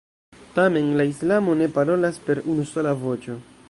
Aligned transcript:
Tamen 0.55 0.87
la 1.01 1.05
islamo 1.11 1.57
ne 1.61 1.69
parolas 1.79 2.21
per 2.27 2.45
unusola 2.55 2.99
voĉo. 3.07 3.43